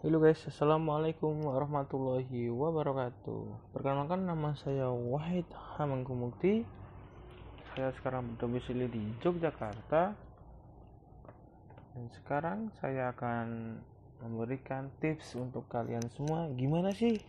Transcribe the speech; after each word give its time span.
Halo 0.00 0.16
guys, 0.16 0.40
Assalamualaikum 0.48 1.44
warahmatullahi 1.44 2.48
wabarakatuh. 2.48 3.76
Perkenalkan 3.76 4.24
nama 4.24 4.56
saya 4.56 4.88
Wahid 4.88 5.44
Hamengkumukti. 5.76 6.64
Saya 7.76 7.92
sekarang 7.92 8.32
berdomisili 8.32 8.88
di 8.88 9.04
Yogyakarta. 9.20 10.16
Dan 11.92 12.08
sekarang 12.16 12.72
saya 12.80 13.12
akan 13.12 13.76
memberikan 14.24 14.88
tips 15.04 15.36
untuk 15.36 15.68
kalian 15.68 16.08
semua. 16.16 16.48
Gimana 16.56 16.96
sih 16.96 17.20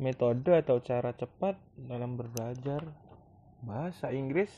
metode 0.00 0.56
atau 0.56 0.80
cara 0.80 1.12
cepat 1.12 1.60
dalam 1.76 2.16
belajar 2.16 2.80
bahasa 3.60 4.08
Inggris? 4.08 4.48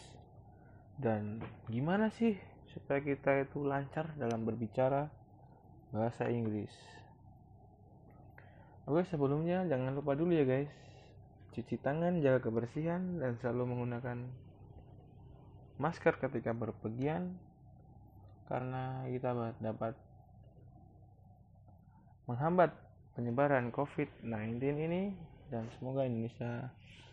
Dan 0.94 1.42
gimana 1.66 2.14
sih 2.14 2.38
supaya 2.70 3.02
kita 3.02 3.50
itu 3.50 3.66
lancar 3.66 4.14
dalam 4.14 4.46
berbicara 4.46 5.23
bahasa 5.94 6.26
Inggris. 6.26 6.74
Oke, 8.90 9.06
sebelumnya 9.06 9.62
jangan 9.70 9.94
lupa 9.94 10.18
dulu 10.18 10.34
ya 10.34 10.42
guys. 10.42 10.68
Cuci 11.54 11.78
tangan, 11.78 12.18
jaga 12.18 12.42
kebersihan 12.42 13.22
dan 13.22 13.38
selalu 13.38 13.70
menggunakan 13.70 14.26
masker 15.78 16.18
ketika 16.18 16.50
berpergian 16.50 17.38
karena 18.50 19.06
kita 19.08 19.54
dapat 19.62 19.94
menghambat 22.26 22.74
penyebaran 23.14 23.70
COVID-19 23.70 24.58
ini 24.60 25.02
dan 25.48 25.70
semoga 25.78 26.02
Indonesia 26.02 26.68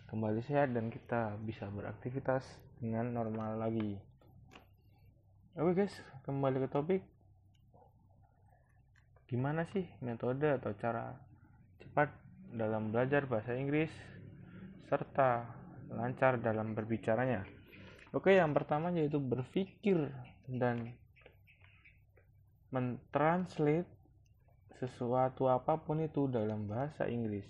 kembali 0.10 0.42
sehat 0.44 0.74
dan 0.74 0.90
kita 0.90 1.38
bisa 1.46 1.70
beraktivitas 1.70 2.44
dengan 2.82 3.14
normal 3.14 3.62
lagi. 3.62 3.96
Oke 5.54 5.86
guys, 5.86 5.94
kembali 6.26 6.66
ke 6.66 6.68
topik 6.68 7.11
gimana 9.32 9.64
sih 9.72 9.88
metode 10.04 10.44
atau 10.60 10.76
cara 10.76 11.16
cepat 11.80 12.12
dalam 12.52 12.92
belajar 12.92 13.24
bahasa 13.32 13.56
Inggris 13.56 13.88
serta 14.92 15.48
lancar 15.88 16.36
dalam 16.44 16.76
berbicaranya. 16.76 17.48
Oke, 18.12 18.36
yang 18.36 18.52
pertama 18.52 18.92
yaitu 18.92 19.24
berpikir 19.24 20.12
dan 20.52 20.92
mentranslate 22.76 23.88
sesuatu 24.84 25.48
apa 25.48 25.80
pun 25.80 26.04
itu 26.04 26.28
dalam 26.28 26.68
bahasa 26.68 27.08
Inggris. 27.08 27.48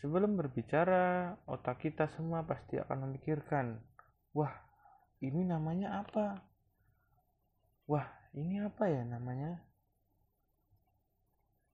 Sebelum 0.00 0.40
berbicara, 0.40 1.36
otak 1.44 1.84
kita 1.84 2.08
semua 2.16 2.40
pasti 2.48 2.80
akan 2.80 3.04
memikirkan, 3.04 3.76
"Wah, 4.32 4.64
ini 5.20 5.44
namanya 5.44 6.00
apa? 6.00 6.40
Wah, 7.84 8.08
ini 8.32 8.64
apa 8.64 8.88
ya 8.88 9.04
namanya?" 9.04 9.69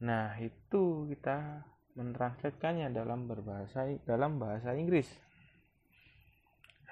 Nah, 0.05 0.37
itu 0.45 1.09
kita 1.09 1.65
mentranslatekannya 1.97 2.93
dalam 2.93 3.25
berbahasa 3.25 3.89
dalam 4.05 4.37
bahasa 4.37 4.77
Inggris. 4.77 5.09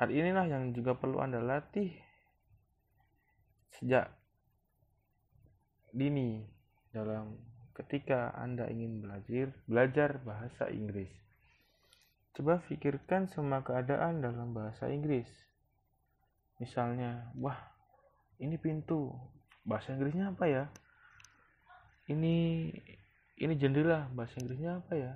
Hal 0.01 0.09
inilah 0.09 0.49
yang 0.49 0.73
juga 0.73 0.97
perlu 0.97 1.21
Anda 1.21 1.45
latih 1.45 1.93
sejak 3.77 4.09
dini 5.93 6.49
dalam 6.97 7.37
ketika 7.77 8.33
Anda 8.41 8.73
ingin 8.73 9.05
belajar 9.05 9.53
belajar 9.69 10.11
bahasa 10.25 10.73
Inggris. 10.73 11.13
Coba 12.35 12.65
pikirkan 12.65 13.29
semua 13.29 13.61
keadaan 13.61 14.25
dalam 14.25 14.57
bahasa 14.57 14.89
Inggris. 14.91 15.29
Misalnya, 16.59 17.31
wah, 17.39 17.61
ini 18.41 18.59
pintu. 18.59 19.13
Bahasa 19.63 19.95
Inggrisnya 19.95 20.35
apa 20.35 20.45
ya? 20.51 20.65
ini 22.13 22.69
ini 23.35 23.59
jendela 23.59 24.07
bahasa 24.15 24.39
Inggrisnya 24.39 24.79
apa 24.79 24.93
ya? 24.95 25.13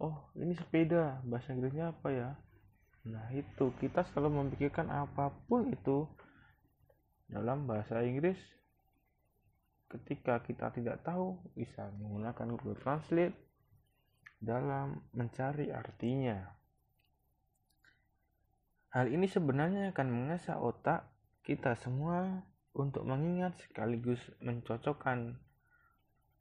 Oh 0.00 0.28
ini 0.36 0.56
sepeda 0.56 1.20
bahasa 1.24 1.52
Inggrisnya 1.52 1.92
apa 1.92 2.08
ya? 2.12 2.28
Nah 3.06 3.28
itu. 3.36 3.72
Kita 3.76 4.04
selalu 4.08 4.44
memikirkan 4.44 4.88
apa 4.88 5.32
pun 5.46 5.68
itu 5.68 6.08
dalam 7.28 7.68
bahasa 7.68 8.00
Inggris 8.00 8.38
ketika 9.86 10.42
kita 10.42 10.74
tidak 10.74 11.02
tahu 11.06 11.38
bisa 11.54 11.86
menggunakan 12.00 12.46
Google 12.58 12.78
Translate 12.80 13.36
dalam 14.42 15.06
mencari 15.14 15.70
artinya. 15.70 16.42
Hal 18.90 19.12
ini 19.12 19.28
sebenarnya 19.28 19.92
akan 19.92 20.08
mengasah 20.08 20.56
otak 20.58 21.06
kita 21.44 21.76
semua 21.78 22.42
untuk 22.74 23.04
mengingat 23.04 23.56
sekaligus 23.62 24.18
mencocokkan 24.40 25.36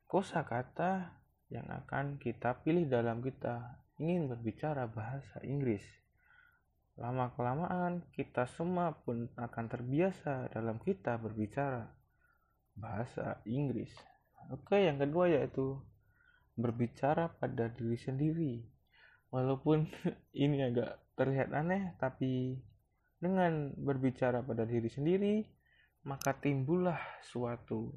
kosa 0.06 0.46
kata 0.46 1.12
yang 1.50 1.66
akan 1.70 2.18
kita 2.18 2.62
pilih 2.66 2.90
dalam 2.90 3.22
kita 3.22 3.82
ingin 4.02 4.28
berbicara 4.28 4.90
bahasa 4.90 5.40
Inggris. 5.46 5.84
Lama-kelamaan 6.96 8.08
kita 8.16 8.48
semua 8.48 8.96
pun 8.96 9.28
akan 9.36 9.66
terbiasa 9.68 10.48
dalam 10.56 10.80
kita 10.80 11.20
berbicara 11.20 11.92
bahasa 12.76 13.44
Inggris. 13.44 13.92
Oke, 14.52 14.84
yang 14.86 15.02
kedua 15.02 15.28
yaitu 15.28 15.80
berbicara 16.56 17.36
pada 17.36 17.68
diri 17.68 18.00
sendiri. 18.00 18.54
Walaupun 19.32 19.92
ini 20.44 20.64
agak 20.64 21.04
terlihat 21.20 21.52
aneh, 21.52 21.96
tapi 22.00 22.56
dengan 23.20 23.76
berbicara 23.76 24.44
pada 24.44 24.64
diri 24.64 24.88
sendiri, 24.88 25.44
maka 26.08 26.38
timbullah 26.38 27.00
suatu 27.26 27.92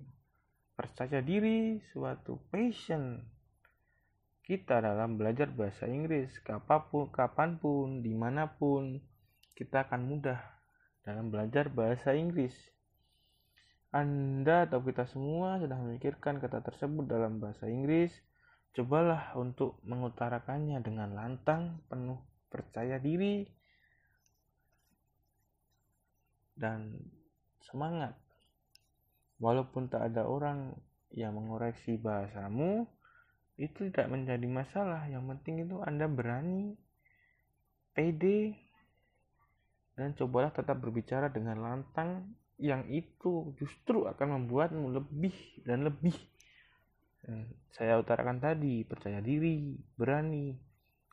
percaya 0.79 1.19
diri, 1.19 1.83
suatu 1.91 2.39
passion 2.55 3.19
kita 4.47 4.79
dalam 4.79 5.19
belajar 5.19 5.51
bahasa 5.51 5.91
Inggris 5.91 6.31
kapan 6.47 6.81
pun, 6.87 7.11
kapan 7.11 7.59
pun, 7.59 8.01
di 8.01 8.15
mana 8.15 8.47
pun 8.47 9.03
kita 9.59 9.91
akan 9.91 10.07
mudah 10.07 10.39
dalam 11.03 11.35
belajar 11.35 11.67
bahasa 11.67 12.15
Inggris. 12.15 12.55
Anda 13.91 14.71
atau 14.71 14.79
kita 14.87 15.11
semua 15.11 15.59
sudah 15.59 15.75
memikirkan 15.83 16.39
kata 16.39 16.63
tersebut 16.63 17.11
dalam 17.11 17.43
bahasa 17.43 17.67
Inggris, 17.67 18.15
cobalah 18.79 19.35
untuk 19.35 19.83
mengutarakannya 19.83 20.79
dengan 20.79 21.11
lantang, 21.11 21.83
penuh 21.91 22.23
percaya 22.47 23.03
diri, 23.03 23.51
dan 26.55 26.95
semangat 27.67 28.15
walaupun 29.39 29.91
tak 29.91 30.13
ada 30.13 30.27
orang 30.27 30.75
yang 31.15 31.35
mengoreksi 31.35 31.97
bahasamu 31.97 32.87
itu 33.59 33.91
tidak 33.91 34.11
menjadi 34.13 34.47
masalah. 34.47 35.09
Yang 35.11 35.25
penting 35.35 35.55
itu 35.67 35.77
anda 35.83 36.07
berani 36.07 36.79
pede 37.97 38.55
dan 39.99 40.15
cobalah 40.15 40.55
tetap 40.55 40.79
berbicara 40.79 41.27
dengan 41.35 41.59
lantang 41.59 42.39
yang 42.59 42.87
itu 42.91 43.55
justru 43.59 44.07
akan 44.07 44.43
membuatmu 44.43 44.95
lebih 44.95 45.35
dan 45.67 45.87
lebih 45.87 46.15
saya 47.75 47.99
utarakan 48.01 48.41
tadi 48.41 48.87
percaya 48.87 49.19
diri 49.21 49.77
berani 49.99 50.55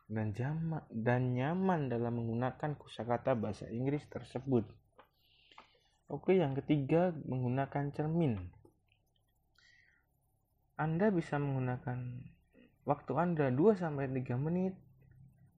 dan 0.06 0.32
jamak 0.38 0.86
dan 0.94 1.34
nyaman 1.34 1.90
dalam 1.90 2.22
menggunakan 2.22 2.78
kosakata 2.78 3.34
bahasa 3.34 3.66
Inggris 3.74 4.06
tersebut 4.08 4.64
Oke, 6.06 6.38
yang 6.38 6.54
ketiga 6.54 7.10
menggunakan 7.26 7.90
cermin. 7.90 8.38
Anda 10.78 11.10
bisa 11.10 11.42
menggunakan 11.42 12.22
waktu 12.86 13.12
Anda 13.18 13.50
2 13.50 13.74
sampai 13.74 14.12
3 14.14 14.38
menit 14.38 14.78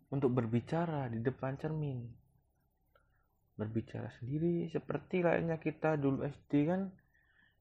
untuk 0.08 0.32
berbicara 0.32 1.12
di 1.12 1.20
depan 1.20 1.60
cermin. 1.60 2.08
Berbicara 3.60 4.08
sendiri 4.16 4.72
seperti 4.72 5.26
layaknya 5.26 5.60
kita 5.60 6.00
dulu 6.00 6.24
SD 6.24 6.52
kan 6.70 6.96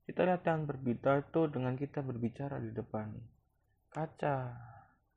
kita 0.07 0.23
latihan 0.23 0.63
itu 0.63 1.41
dengan 1.51 1.75
kita 1.75 1.99
berbicara 2.07 2.63
di 2.63 2.71
depan 2.71 3.11
kaca. 3.91 4.55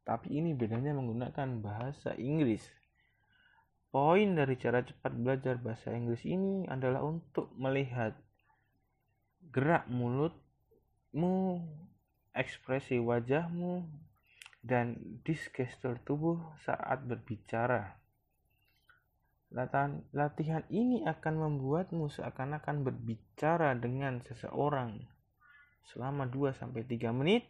Tapi 0.01 0.42
ini 0.42 0.57
bedanya 0.57 0.98
menggunakan 0.98 1.62
bahasa 1.62 2.18
Inggris. 2.18 2.78
Poin 3.89 4.38
dari 4.38 4.53
cara 4.53 4.86
cepat 4.86 5.18
belajar 5.18 5.57
bahasa 5.57 5.89
Inggris 5.89 6.21
ini 6.21 6.69
adalah 6.69 7.01
untuk 7.01 7.50
melihat 7.57 8.13
gerak 9.50 9.89
mulutmu, 9.89 11.65
ekspresi 12.38 13.01
wajahmu, 13.01 13.89
dan 14.62 14.94
disgestur 15.25 15.97
tubuh 16.06 16.38
saat 16.62 17.01
berbicara. 17.01 17.97
Latihan, 19.50 20.06
latihan 20.13 20.62
ini 20.69 21.01
akan 21.09 21.50
membuatmu 21.50 22.13
seakan-akan 22.13 22.86
berbicara 22.86 23.74
dengan 23.74 24.21
seseorang 24.21 25.01
selama 25.89 26.30
2-3 26.30 27.09
menit. 27.09 27.50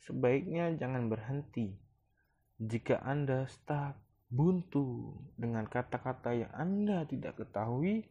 Sebaiknya 0.00 0.72
jangan 0.80 1.12
berhenti. 1.12 1.76
Jika 2.56 3.04
Anda 3.04 3.44
stuck 3.44 4.07
buntu 4.28 5.16
dengan 5.40 5.64
kata-kata 5.64 6.36
yang 6.36 6.52
Anda 6.52 7.08
tidak 7.08 7.40
ketahui, 7.40 8.04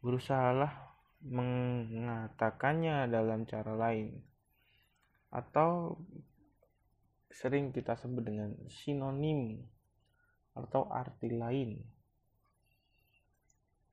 berusahalah 0.00 0.72
mengatakannya 1.20 3.08
dalam 3.12 3.44
cara 3.44 3.76
lain. 3.76 4.24
atau 5.30 5.94
sering 7.30 7.70
kita 7.70 7.94
sebut 7.94 8.26
dengan 8.26 8.50
sinonim 8.66 9.62
atau 10.58 10.90
arti 10.90 11.30
lain. 11.30 11.78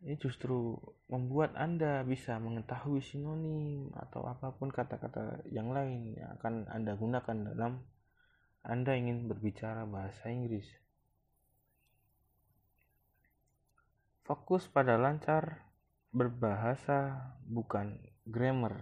Ini 0.02 0.18
justru 0.18 0.78
membuat 1.10 1.54
Anda 1.58 2.02
bisa 2.02 2.42
mengetahui 2.42 3.02
sinonim 3.02 3.94
atau 3.98 4.25
apa 4.25 4.54
pun 4.54 4.74
kata-kata 4.74 5.46
yang 5.50 5.74
lain 5.74 6.18
yang 6.18 6.38
akan 6.42 6.69
Anda 6.69 6.98
gunakan 6.98 7.38
dalam 7.54 7.81
Anda 8.66 8.98
ingin 8.98 9.30
berbicara 9.30 9.86
bahasa 9.86 10.30
Inggris. 10.30 10.66
Fokus 14.27 14.68
pada 14.68 15.00
lancar 15.00 15.63
berbahasa 16.12 17.15
bukan 17.47 17.95
grammar. 18.27 18.75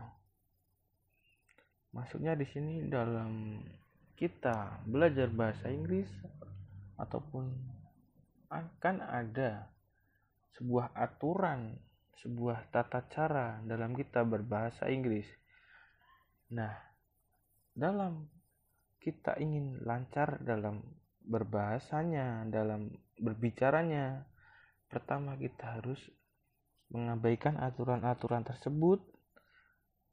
Maksudnya 1.93 2.33
di 2.33 2.49
sini 2.49 2.89
dalam 2.89 3.61
kita 4.17 4.81
belajar 4.89 5.29
bahasa 5.29 5.69
Inggris 5.69 6.09
ataupun 6.97 7.45
akan 8.49 9.05
ada 9.05 9.69
sebuah 10.57 10.97
aturan, 10.97 11.77
sebuah 12.25 12.73
tata 12.73 13.05
cara 13.13 13.61
dalam 13.69 13.93
kita 13.93 14.25
berbahasa 14.25 14.89
Inggris. 14.89 15.29
Nah, 16.57 16.73
dalam 17.69 18.25
kita 18.97 19.37
ingin 19.37 19.85
lancar 19.85 20.41
dalam 20.41 20.81
berbahasanya, 21.21 22.49
dalam 22.49 22.89
berbicaranya, 23.21 24.25
pertama 24.95 25.35
kita 25.35 25.75
harus 25.75 25.99
mengabaikan 26.87 27.59
aturan-aturan 27.59 28.47
tersebut 28.47 29.03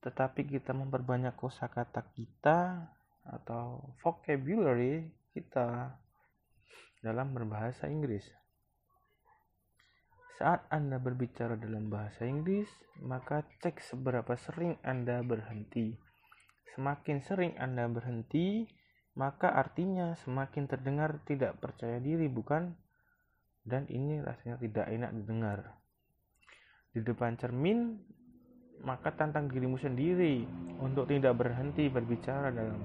tetapi 0.02 0.50
kita 0.50 0.74
memperbanyak 0.74 1.38
kosakata 1.38 2.02
kita 2.10 2.90
atau 3.22 3.94
vocabulary 4.02 5.06
kita 5.30 5.94
dalam 6.98 7.30
berbahasa 7.30 7.86
Inggris. 7.86 8.26
Saat 10.42 10.66
Anda 10.74 10.98
berbicara 10.98 11.54
dalam 11.54 11.86
bahasa 11.86 12.26
Inggris, 12.26 12.66
maka 12.98 13.46
cek 13.62 13.78
seberapa 13.78 14.34
sering 14.34 14.74
Anda 14.82 15.22
berhenti. 15.22 15.94
Semakin 16.74 17.22
sering 17.22 17.54
Anda 17.62 17.86
berhenti, 17.86 18.66
maka 19.14 19.54
artinya 19.54 20.18
semakin 20.18 20.66
terdengar 20.66 21.22
tidak 21.30 21.62
percaya 21.62 22.02
diri, 22.02 22.26
bukan? 22.26 22.74
Dan 23.62 23.86
ini 23.86 24.18
rasanya 24.18 24.58
tidak 24.58 24.86
enak 24.90 25.10
didengar. 25.14 25.58
Di 26.92 27.00
depan 27.00 27.38
cermin, 27.38 27.94
maka 28.82 29.14
tantang 29.14 29.46
dirimu 29.46 29.78
sendiri 29.78 30.42
untuk 30.82 31.06
tidak 31.06 31.38
berhenti 31.38 31.86
berbicara 31.86 32.50
dalam 32.50 32.78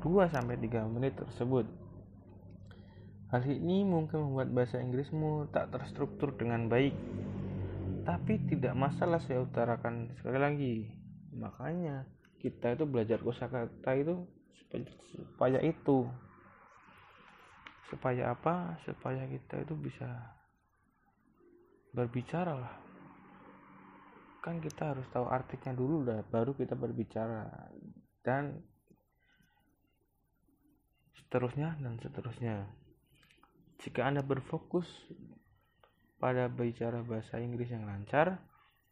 2-3 0.00 0.88
menit 0.88 1.14
tersebut. 1.20 1.68
Hal 3.30 3.46
ini 3.46 3.86
mungkin 3.86 4.26
membuat 4.26 4.50
bahasa 4.50 4.82
Inggrismu 4.82 5.52
tak 5.54 5.70
terstruktur 5.70 6.34
dengan 6.34 6.66
baik. 6.66 6.96
Tapi 8.02 8.42
tidak 8.50 8.74
masalah 8.74 9.22
saya 9.22 9.46
utarakan 9.46 10.10
sekali 10.18 10.38
lagi. 10.40 10.76
Makanya 11.36 12.08
kita 12.42 12.74
itu 12.74 12.88
belajar 12.88 13.22
kosakata 13.22 13.94
itu 13.94 14.26
supaya 15.14 15.62
itu 15.62 16.10
supaya 17.90 18.32
apa? 18.32 18.78
Supaya 18.86 19.26
kita 19.26 19.66
itu 19.66 19.74
bisa 19.74 20.08
berbicara 21.90 22.54
lah. 22.54 22.74
Kan 24.40 24.62
kita 24.62 24.94
harus 24.94 25.04
tahu 25.10 25.26
artinya 25.28 25.74
dulu 25.74 26.06
dah 26.06 26.22
baru 26.24 26.54
kita 26.54 26.78
berbicara. 26.78 27.50
Dan 28.22 28.62
seterusnya 31.18 31.76
dan 31.82 31.98
seterusnya. 31.98 32.70
Jika 33.82 34.06
anda 34.06 34.22
berfokus 34.22 34.86
pada 36.20 36.52
bicara 36.52 37.00
bahasa 37.00 37.40
Inggris 37.40 37.72
yang 37.72 37.88
lancar 37.88 38.44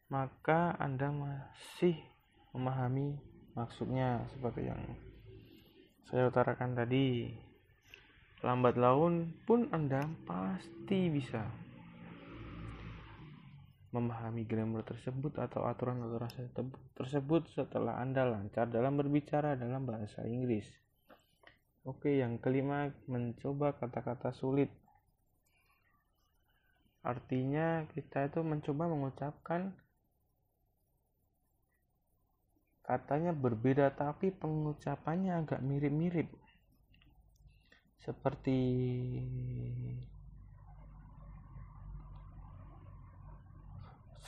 maka 0.09 0.73
anda 0.81 1.13
masih 1.13 2.01
memahami 2.57 3.21
maksudnya 3.53 4.25
seperti 4.33 4.73
yang 4.73 4.81
saya 6.09 6.33
utarakan 6.33 6.73
tadi 6.73 7.37
lambat 8.43 8.79
laun 8.79 9.35
pun 9.47 9.67
anda 9.75 10.07
pasti 10.27 11.11
bisa 11.11 11.43
memahami 13.89 14.45
grammar 14.45 14.85
tersebut 14.85 15.41
atau 15.41 15.65
aturan-aturan 15.65 16.29
tersebut 16.93 17.49
setelah 17.57 17.97
Anda 17.97 18.29
lancar 18.29 18.69
dalam 18.69 19.01
berbicara 19.01 19.57
dalam 19.57 19.89
bahasa 19.89 20.29
Inggris. 20.29 20.69
Oke, 21.89 22.21
yang 22.21 22.37
kelima, 22.37 22.93
mencoba 23.09 23.73
kata-kata 23.81 24.29
sulit. 24.37 24.69
Artinya 27.01 27.89
kita 27.97 28.29
itu 28.29 28.45
mencoba 28.45 28.93
mengucapkan 28.93 29.73
katanya 32.85 33.33
berbeda 33.33 33.89
tapi 33.97 34.29
pengucapannya 34.37 35.33
agak 35.41 35.65
mirip-mirip. 35.65 36.29
Seperti 38.03 38.61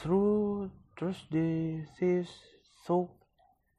through 0.01 0.71
this 1.01 2.29
so 2.85 3.09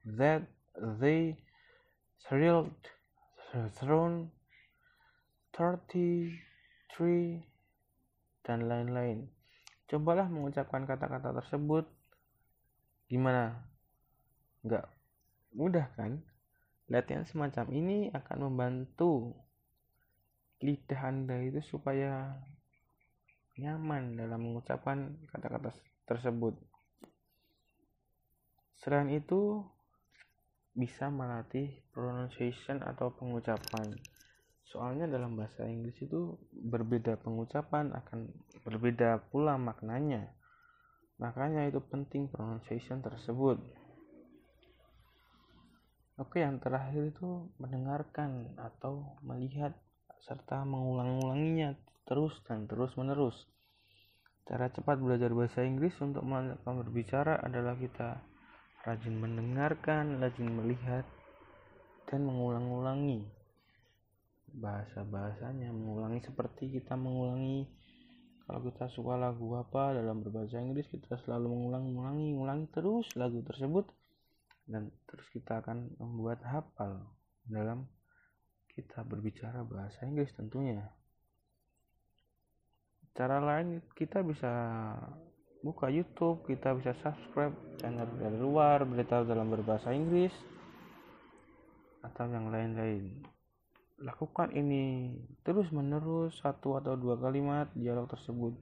that 0.05 0.41
they 0.77 1.37
thrilled 2.25 2.73
thrown 3.77 4.31
33 5.53 6.39
dan 8.41 8.59
lain-lain. 8.65 9.29
Cobalah 9.85 10.31
mengucapkan 10.31 10.87
kata-kata 10.87 11.35
tersebut 11.43 11.85
gimana? 13.11 13.67
Enggak 14.63 14.87
mudah 15.51 15.91
kan? 15.99 16.23
Latihan 16.87 17.27
semacam 17.27 17.65
ini 17.75 18.07
akan 18.15 18.49
membantu 18.49 19.35
lidah 20.61 21.01
Anda 21.09 21.41
itu 21.41 21.61
supaya 21.65 22.37
nyaman 23.57 24.17
dalam 24.17 24.41
mengucapkan 24.41 25.17
kata-kata 25.29 25.73
tersebut. 26.07 26.55
Selain 28.81 29.09
itu, 29.13 29.61
bisa 30.71 31.11
melatih 31.11 31.83
pronunciation 31.91 32.79
atau 32.81 33.11
pengucapan. 33.13 33.91
Soalnya 34.71 35.05
dalam 35.05 35.35
bahasa 35.35 35.67
Inggris 35.67 35.99
itu 35.99 36.39
berbeda 36.49 37.19
pengucapan 37.19 37.91
akan 37.91 38.31
berbeda 38.63 39.19
pula 39.29 39.59
maknanya. 39.59 40.31
Makanya 41.19 41.67
itu 41.67 41.83
penting 41.83 42.31
pronunciation 42.31 43.03
tersebut. 43.03 43.59
Oke, 46.17 46.39
yang 46.39 46.61
terakhir 46.61 47.11
itu 47.11 47.49
mendengarkan 47.57 48.53
atau 48.55 49.17
melihat 49.25 49.73
serta 50.25 50.63
mengulang-ulanginya 50.65 51.77
terus 52.05 52.37
dan 52.45 52.69
terus 52.69 52.93
menerus. 52.97 53.35
Cara 54.45 54.67
cepat 54.73 54.99
belajar 54.99 55.31
bahasa 55.31 55.63
Inggris 55.63 55.95
untuk 56.01 56.25
melancarkan 56.25 56.81
berbicara 56.81 57.39
adalah 57.41 57.77
kita 57.77 58.19
rajin 58.83 59.15
mendengarkan, 59.21 60.17
rajin 60.17 60.49
melihat, 60.49 61.05
dan 62.09 62.27
mengulang-ulangi 62.27 63.23
bahasa-bahasanya, 64.51 65.71
mengulangi 65.71 66.19
seperti 66.27 66.67
kita 66.75 66.99
mengulangi 66.99 67.71
kalau 68.43 68.67
kita 68.67 68.91
suka 68.91 69.15
lagu 69.15 69.47
apa 69.55 69.95
dalam 69.95 70.19
berbahasa 70.19 70.59
Inggris 70.59 70.83
kita 70.91 71.15
selalu 71.23 71.55
mengulang-ulangi, 71.55 72.35
ulangi 72.35 72.67
terus 72.75 73.07
lagu 73.15 73.39
tersebut 73.47 73.87
dan 74.67 74.91
terus 75.07 75.23
kita 75.31 75.63
akan 75.63 75.95
membuat 75.95 76.43
hafal 76.43 77.15
dalam 77.47 77.87
kita 78.71 79.03
berbicara 79.03 79.63
bahasa 79.67 80.03
Inggris 80.07 80.31
tentunya. 80.35 80.87
Cara 83.11 83.43
lain 83.43 83.83
kita 83.91 84.23
bisa 84.23 84.49
buka 85.61 85.93
YouTube 85.93 86.41
kita 86.49 86.73
bisa 86.73 86.97
subscribe 87.05 87.53
channel 87.77 88.09
dari 88.17 88.33
luar 88.33 88.81
berita 88.81 89.21
dalam 89.21 89.53
berbahasa 89.53 89.93
Inggris 89.93 90.33
atau 92.01 92.25
yang 92.25 92.49
lain-lain. 92.49 93.21
Lakukan 94.01 94.49
ini 94.57 95.13
terus 95.45 95.69
menerus 95.69 96.41
satu 96.41 96.81
atau 96.81 96.97
dua 96.97 97.21
kalimat 97.21 97.69
dialog 97.77 98.09
tersebut. 98.09 98.57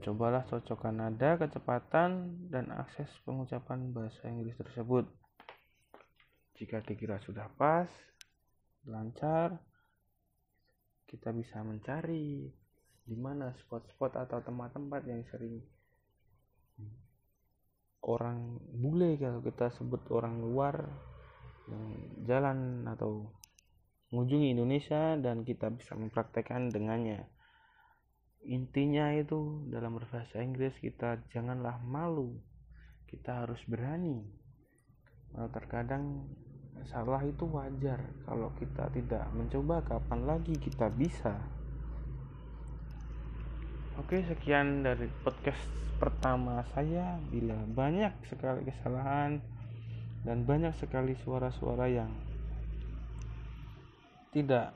Cobalah 0.00 0.48
cocokkan 0.48 1.00
nada 1.00 1.36
kecepatan 1.36 2.40
dan 2.48 2.72
akses 2.72 3.08
pengucapan 3.28 3.92
bahasa 3.92 4.24
Inggris 4.24 4.56
tersebut. 4.56 5.04
Jika 6.56 6.80
dikira 6.80 7.20
sudah 7.20 7.52
pas 7.60 7.88
lancar 8.88 9.56
kita 11.08 11.30
bisa 11.32 11.62
mencari 11.62 12.48
di 13.04 13.16
mana 13.16 13.52
spot-spot 13.52 14.16
atau 14.16 14.40
tempat-tempat 14.40 15.02
yang 15.04 15.22
sering 15.28 15.60
orang 18.04 18.60
bule 18.72 19.16
kalau 19.16 19.40
kita 19.40 19.72
sebut 19.72 20.00
orang 20.12 20.40
luar 20.40 20.76
jalan 22.28 22.84
atau 22.88 23.32
mengunjungi 24.12 24.52
Indonesia 24.52 25.16
dan 25.16 25.42
kita 25.42 25.72
bisa 25.72 25.96
mempraktekkan 25.96 26.68
dengannya. 26.68 27.24
Intinya 28.44 29.08
itu 29.16 29.64
dalam 29.72 29.96
berbahasa 29.96 30.44
Inggris 30.44 30.76
kita 30.76 31.24
janganlah 31.32 31.80
malu 31.80 32.36
kita 33.08 33.46
harus 33.46 33.62
berani. 33.64 34.20
Terkadang 35.32 36.28
salah 36.82 37.22
itu 37.22 37.46
wajar 37.46 38.02
kalau 38.26 38.50
kita 38.58 38.90
tidak 38.90 39.24
mencoba 39.30 39.80
kapan 39.86 40.20
lagi 40.26 40.54
kita 40.58 40.90
bisa 40.90 41.38
oke 43.94 44.18
sekian 44.26 44.82
dari 44.82 45.06
podcast 45.22 45.62
pertama 46.02 46.66
saya 46.74 47.16
bila 47.30 47.54
banyak 47.70 48.10
sekali 48.26 48.66
kesalahan 48.66 49.38
dan 50.26 50.42
banyak 50.42 50.74
sekali 50.74 51.14
suara-suara 51.22 51.86
yang 51.86 52.10
tidak 54.34 54.74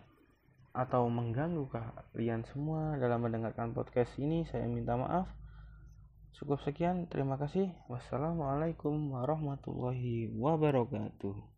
atau 0.70 1.10
mengganggu 1.10 1.66
kalian 2.14 2.46
semua 2.46 2.94
dalam 2.94 3.26
mendengarkan 3.26 3.74
podcast 3.74 4.14
ini 4.22 4.46
saya 4.46 4.70
minta 4.70 4.94
maaf 4.94 5.26
Cukup 6.38 6.62
sekian, 6.62 7.10
terima 7.10 7.34
kasih. 7.34 7.74
Wassalamualaikum 7.90 9.10
warahmatullahi 9.10 10.30
wabarakatuh. 10.38 11.57